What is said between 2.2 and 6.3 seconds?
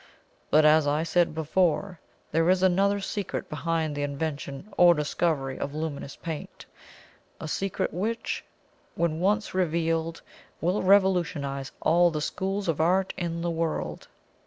there is another secret behind the invention or discovery of luminous